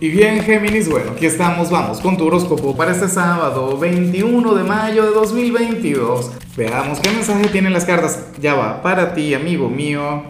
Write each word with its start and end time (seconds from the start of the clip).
Y 0.00 0.10
bien, 0.10 0.40
Géminis, 0.44 0.88
bueno, 0.88 1.10
aquí 1.10 1.26
estamos, 1.26 1.70
vamos 1.70 1.98
con 1.98 2.16
tu 2.16 2.24
horóscopo 2.24 2.76
para 2.76 2.92
este 2.92 3.08
sábado 3.08 3.76
21 3.76 4.54
de 4.54 4.62
mayo 4.62 5.04
de 5.04 5.10
2022. 5.10 6.30
Veamos 6.56 7.00
qué 7.00 7.10
mensaje 7.10 7.48
tienen 7.48 7.72
las 7.72 7.84
cartas. 7.84 8.28
Ya 8.40 8.54
va, 8.54 8.80
para 8.80 9.12
ti, 9.12 9.34
amigo 9.34 9.68
mío. 9.68 10.22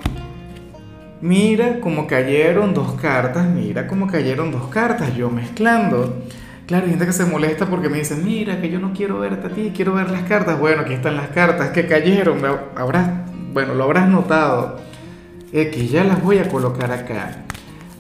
Mira 1.21 1.81
cómo 1.81 2.07
cayeron 2.07 2.73
dos 2.73 2.93
cartas, 2.93 3.47
mira 3.47 3.87
cómo 3.87 4.07
cayeron 4.07 4.53
dos 4.53 4.69
cartas, 4.69 5.15
yo 5.15 5.29
mezclando. 5.29 6.17
Claro, 6.67 6.85
hay 6.85 6.93
gente 6.93 7.05
que 7.05 7.13
se 7.13 7.27
molesta 7.27 7.67
porque 7.67 7.91
me 7.91 7.99
dicen, 7.99 8.25
mira, 8.25 8.63
que 8.63 8.71
yo 8.71 8.79
no 8.79 8.95
quiero 8.95 9.19
verte 9.19 9.49
a 9.49 9.51
ti, 9.51 9.73
quiero 9.77 9.93
ver 9.93 10.11
las 10.11 10.23
cartas. 10.23 10.59
Bueno, 10.59 10.81
aquí 10.81 10.95
están 10.95 11.15
las 11.15 11.29
cartas 11.29 11.73
que 11.73 11.87
cayeron, 11.87 12.41
habrás, 12.75 13.11
bueno, 13.53 13.75
lo 13.75 13.85
habrás 13.85 14.09
notado. 14.09 14.79
X, 15.53 15.91
ya 15.91 16.05
las 16.05 16.23
voy 16.23 16.39
a 16.39 16.49
colocar 16.49 16.91
acá. 16.91 17.45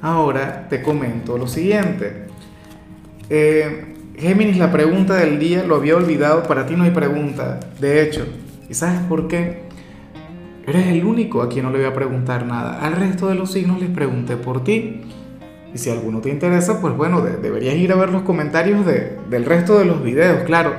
Ahora 0.00 0.68
te 0.68 0.82
comento 0.82 1.36
lo 1.38 1.46
siguiente. 1.46 2.26
Eh, 3.30 3.94
Géminis, 4.16 4.56
la 4.56 4.72
pregunta 4.72 5.14
del 5.14 5.38
día 5.38 5.62
lo 5.64 5.76
había 5.76 5.96
olvidado, 5.96 6.42
para 6.44 6.66
ti 6.66 6.74
no 6.74 6.84
hay 6.84 6.90
pregunta, 6.90 7.60
de 7.80 8.02
hecho. 8.02 8.26
¿Y 8.68 8.74
sabes 8.74 9.00
por 9.08 9.28
qué? 9.28 9.68
Eres 10.66 10.88
el 10.88 11.04
único 11.04 11.40
a 11.40 11.48
quien 11.48 11.64
no 11.64 11.70
le 11.70 11.78
voy 11.78 11.86
a 11.86 11.94
preguntar 11.94 12.44
nada. 12.44 12.80
Al 12.80 12.94
resto 12.96 13.28
de 13.28 13.34
los 13.34 13.52
signos 13.52 13.80
les 13.80 13.90
pregunté 13.90 14.36
por 14.36 14.64
ti. 14.64 15.02
Y 15.72 15.78
si 15.78 15.90
alguno 15.90 16.20
te 16.20 16.30
interesa, 16.30 16.80
pues 16.80 16.96
bueno, 16.96 17.20
deberías 17.20 17.76
ir 17.76 17.92
a 17.92 17.96
ver 17.96 18.10
los 18.10 18.22
comentarios 18.22 18.84
del 18.84 19.44
resto 19.44 19.78
de 19.78 19.84
los 19.84 20.02
videos. 20.02 20.42
Claro, 20.44 20.74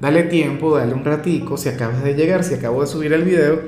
dale 0.00 0.24
tiempo, 0.24 0.76
dale 0.76 0.94
un 0.94 1.04
ratico, 1.04 1.56
si 1.56 1.68
acabas 1.68 2.04
de 2.04 2.14
llegar, 2.14 2.44
si 2.44 2.54
acabo 2.54 2.82
de 2.82 2.86
subir 2.86 3.12
el 3.12 3.24
video. 3.24 3.60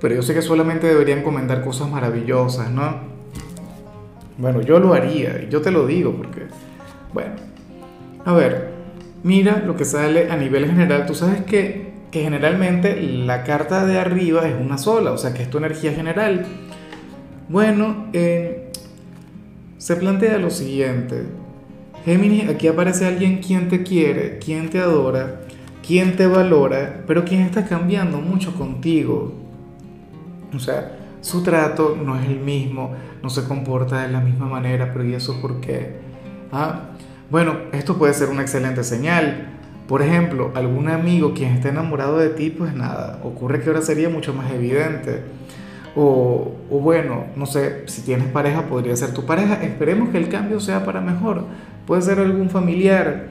Pero 0.00 0.14
yo 0.14 0.22
sé 0.22 0.32
que 0.32 0.42
solamente 0.42 0.86
deberían 0.86 1.22
comentar 1.22 1.64
cosas 1.64 1.90
maravillosas, 1.90 2.70
¿no? 2.70 3.09
Bueno, 4.40 4.62
yo 4.62 4.78
lo 4.78 4.94
haría, 4.94 5.46
yo 5.50 5.60
te 5.60 5.70
lo 5.70 5.86
digo 5.86 6.14
porque, 6.14 6.46
bueno, 7.12 7.34
a 8.24 8.32
ver, 8.32 8.70
mira 9.22 9.62
lo 9.66 9.76
que 9.76 9.84
sale 9.84 10.30
a 10.30 10.36
nivel 10.36 10.64
general. 10.64 11.04
Tú 11.04 11.14
sabes 11.14 11.42
que, 11.42 11.92
que 12.10 12.22
generalmente 12.22 13.02
la 13.02 13.44
carta 13.44 13.84
de 13.84 13.98
arriba 13.98 14.48
es 14.48 14.54
una 14.58 14.78
sola, 14.78 15.12
o 15.12 15.18
sea 15.18 15.34
que 15.34 15.42
es 15.42 15.50
tu 15.50 15.58
energía 15.58 15.92
general. 15.92 16.46
Bueno, 17.50 18.06
eh, 18.14 18.70
se 19.76 19.96
plantea 19.96 20.38
lo 20.38 20.48
siguiente. 20.48 21.26
Géminis, 22.06 22.48
aquí 22.48 22.66
aparece 22.66 23.06
alguien 23.06 23.42
quien 23.42 23.68
te 23.68 23.82
quiere, 23.82 24.38
quien 24.38 24.70
te 24.70 24.78
adora, 24.78 25.42
quien 25.86 26.16
te 26.16 26.26
valora, 26.26 27.04
pero 27.06 27.26
quien 27.26 27.42
está 27.42 27.66
cambiando 27.66 28.22
mucho 28.22 28.54
contigo. 28.54 29.34
O 30.54 30.58
sea, 30.58 30.96
su 31.20 31.42
trato 31.42 31.98
no 32.02 32.18
es 32.18 32.26
el 32.26 32.40
mismo, 32.40 32.92
no 33.22 33.30
se 33.30 33.44
comporta 33.44 34.02
de 34.02 34.08
la 34.08 34.20
misma 34.20 34.46
manera, 34.46 34.90
pero 34.92 35.04
¿y 35.04 35.14
eso 35.14 35.40
por 35.40 35.60
qué? 35.60 35.98
Ah, 36.52 36.90
bueno, 37.30 37.56
esto 37.72 37.96
puede 37.96 38.14
ser 38.14 38.28
una 38.28 38.42
excelente 38.42 38.82
señal. 38.82 39.48
Por 39.86 40.02
ejemplo, 40.02 40.50
algún 40.54 40.88
amigo 40.88 41.34
quien 41.34 41.52
esté 41.52 41.68
enamorado 41.68 42.18
de 42.18 42.30
ti, 42.30 42.50
pues 42.50 42.74
nada, 42.74 43.20
ocurre 43.22 43.60
que 43.60 43.68
ahora 43.68 43.82
sería 43.82 44.08
mucho 44.08 44.32
más 44.32 44.50
evidente. 44.52 45.22
O, 45.96 46.52
o, 46.70 46.78
bueno, 46.78 47.24
no 47.36 47.46
sé, 47.46 47.82
si 47.86 48.02
tienes 48.02 48.28
pareja, 48.28 48.66
podría 48.66 48.96
ser 48.96 49.12
tu 49.12 49.26
pareja. 49.26 49.62
Esperemos 49.62 50.10
que 50.10 50.18
el 50.18 50.28
cambio 50.28 50.60
sea 50.60 50.84
para 50.84 51.00
mejor. 51.00 51.44
Puede 51.86 52.02
ser 52.02 52.20
algún 52.20 52.48
familiar. 52.50 53.26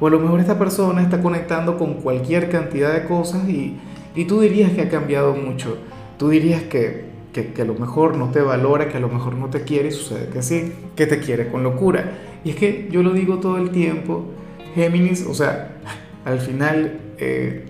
O 0.00 0.06
a 0.06 0.10
lo 0.10 0.20
mejor 0.20 0.38
esta 0.40 0.58
persona 0.58 1.02
está 1.02 1.20
conectando 1.20 1.76
con 1.76 1.94
cualquier 1.94 2.48
cantidad 2.48 2.92
de 2.92 3.04
cosas 3.04 3.48
y, 3.48 3.76
y 4.14 4.24
tú 4.26 4.40
dirías 4.40 4.70
que 4.72 4.82
ha 4.82 4.88
cambiado 4.88 5.34
mucho. 5.34 5.78
Tú 6.16 6.28
dirías 6.28 6.62
que 6.62 7.07
que, 7.32 7.52
a 7.60 7.64
lo 7.64 7.74
mejor 7.74 8.16
no 8.16 8.30
te 8.30 8.40
valora, 8.40 8.88
que 8.88 8.96
a 8.96 9.00
lo 9.00 9.08
mejor 9.08 9.34
no 9.34 9.48
te 9.48 9.62
quiere 9.62 9.88
y 9.88 9.92
sucede 9.92 10.28
que 10.28 10.42
sí, 10.42 10.72
que 10.96 11.06
te 11.06 11.20
quiere 11.20 11.48
con 11.48 11.62
locura. 11.62 12.12
Y 12.44 12.50
es 12.50 12.56
que 12.56 12.88
yo 12.90 13.02
lo 13.02 13.12
digo 13.12 13.38
todo 13.38 13.58
el 13.58 13.70
tiempo, 13.70 14.26
Géminis, 14.74 15.26
o 15.26 15.34
sea, 15.34 15.76
al 16.24 16.40
final 16.40 17.00
eh, 17.18 17.64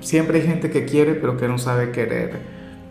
siempre 0.00 0.40
hay 0.40 0.46
gente 0.46 0.70
que 0.70 0.84
quiere 0.84 1.14
pero 1.14 1.36
que 1.36 1.48
no 1.48 1.58
sabe 1.58 1.90
querer, 1.90 2.38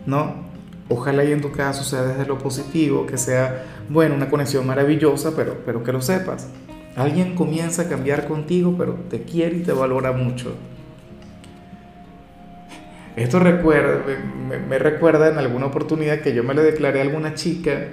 ¿no? 0.06 0.48
Ojalá 0.88 1.24
y 1.24 1.32
en 1.32 1.40
tu 1.40 1.52
caso 1.52 1.84
sea 1.84 2.02
desde 2.02 2.26
lo 2.26 2.38
positivo, 2.38 3.06
que 3.06 3.16
sea, 3.16 3.64
bueno, 3.88 4.14
una 4.14 4.28
conexión 4.28 4.66
maravillosa, 4.66 5.32
pero, 5.36 5.58
pero 5.64 5.84
que 5.84 5.92
lo 5.92 6.02
sepas. 6.02 6.48
Alguien 6.96 7.36
comienza 7.36 7.82
a 7.82 7.88
cambiar 7.88 8.26
contigo, 8.26 8.74
pero 8.76 8.94
te 9.08 9.22
quiere 9.22 9.58
y 9.58 9.60
te 9.60 9.72
valora 9.72 10.10
mucho. 10.10 10.54
Esto 13.16 13.40
recuerda, 13.40 14.04
me, 14.68 14.78
recuerda 14.78 15.28
en 15.28 15.38
alguna 15.38 15.66
oportunidad 15.66 16.20
que 16.20 16.34
yo 16.34 16.44
me 16.44 16.54
le 16.54 16.62
declaré 16.62 17.00
a 17.00 17.02
alguna 17.02 17.34
chica 17.34 17.88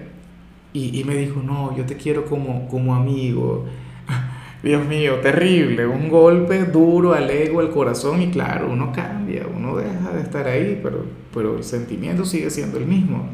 y, 0.73 1.03
me 1.05 1.15
dijo, 1.15 1.41
no, 1.43 1.75
yo 1.75 1.85
te 1.85 1.95
quiero 1.95 2.25
como, 2.25 2.67
como 2.67 2.93
amigo. 2.93 3.65
Dios 4.63 4.85
mío, 4.85 5.15
terrible, 5.15 5.87
un 5.87 6.09
golpe 6.09 6.65
duro 6.65 7.13
al 7.13 7.29
ego, 7.29 7.61
al 7.61 7.71
corazón 7.71 8.21
y 8.21 8.29
claro, 8.29 8.69
uno 8.71 8.91
cambia, 8.91 9.45
uno 9.47 9.75
deja 9.75 10.11
de 10.13 10.21
estar 10.21 10.47
ahí, 10.47 10.79
pero, 10.83 11.05
pero 11.33 11.57
el 11.57 11.63
sentimiento 11.63 12.25
sigue 12.25 12.49
siendo 12.51 12.77
el 12.77 12.85
mismo. 12.85 13.27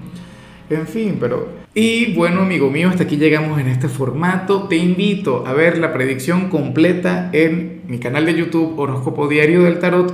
En 0.70 0.88
fin, 0.88 1.18
pero... 1.20 1.64
Y 1.74 2.14
bueno, 2.14 2.42
amigo 2.42 2.70
mío, 2.70 2.90
hasta 2.90 3.04
aquí 3.04 3.18
llegamos 3.18 3.60
en 3.60 3.68
este 3.68 3.90
formato. 3.90 4.68
Te 4.68 4.78
invito 4.78 5.46
a 5.46 5.54
ver 5.54 5.78
la 5.80 5.92
predicción 5.92 6.50
completa 6.50 7.30
en 7.34 7.82
mi 7.88 8.00
canal 8.00 8.26
de 8.26 8.36
YouTube 8.36 8.78
Horóscopo 8.80 9.28
Diario 9.28 9.64
del 9.64 9.80
Tarot 9.80 10.14